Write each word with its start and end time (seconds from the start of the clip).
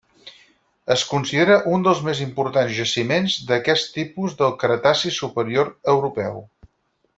Es 0.93 1.01
considera 1.09 1.57
un 1.73 1.85
dels 1.87 2.01
més 2.07 2.21
importants 2.25 2.73
jaciments 2.79 3.37
d'aquest 3.51 3.93
tipus 3.99 4.35
del 4.41 4.57
Cretaci 4.65 5.15
Superior 5.21 5.71
Europeu. 5.97 6.45